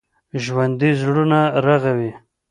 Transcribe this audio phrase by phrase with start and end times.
[0.43, 2.11] ژوندي زړونه رغوي